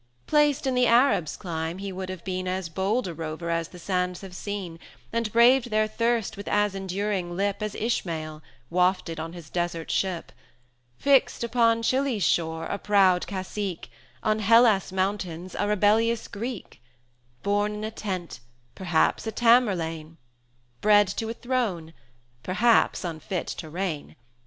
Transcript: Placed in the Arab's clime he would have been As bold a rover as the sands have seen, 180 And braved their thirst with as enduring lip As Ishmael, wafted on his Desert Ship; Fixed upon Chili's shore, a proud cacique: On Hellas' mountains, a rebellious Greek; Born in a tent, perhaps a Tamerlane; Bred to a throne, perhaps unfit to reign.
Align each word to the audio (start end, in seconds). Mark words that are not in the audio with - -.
Placed 0.25 0.65
in 0.65 0.73
the 0.73 0.87
Arab's 0.87 1.37
clime 1.37 1.77
he 1.77 1.91
would 1.91 2.09
have 2.09 2.23
been 2.23 2.47
As 2.47 2.69
bold 2.69 3.07
a 3.07 3.13
rover 3.13 3.51
as 3.51 3.67
the 3.67 3.77
sands 3.77 4.21
have 4.21 4.35
seen, 4.35 4.79
180 5.11 5.17
And 5.17 5.31
braved 5.31 5.69
their 5.69 5.85
thirst 5.87 6.35
with 6.35 6.47
as 6.47 6.73
enduring 6.73 7.35
lip 7.37 7.57
As 7.61 7.75
Ishmael, 7.75 8.41
wafted 8.71 9.19
on 9.19 9.33
his 9.33 9.51
Desert 9.51 9.91
Ship; 9.91 10.31
Fixed 10.97 11.43
upon 11.43 11.83
Chili's 11.83 12.23
shore, 12.23 12.65
a 12.65 12.79
proud 12.79 13.27
cacique: 13.27 13.91
On 14.23 14.39
Hellas' 14.39 14.91
mountains, 14.91 15.55
a 15.59 15.67
rebellious 15.67 16.27
Greek; 16.27 16.81
Born 17.43 17.75
in 17.75 17.83
a 17.83 17.91
tent, 17.91 18.39
perhaps 18.73 19.27
a 19.27 19.31
Tamerlane; 19.31 20.17
Bred 20.81 21.09
to 21.09 21.29
a 21.29 21.33
throne, 21.35 21.93
perhaps 22.41 23.03
unfit 23.03 23.45
to 23.45 23.69
reign. 23.69 24.15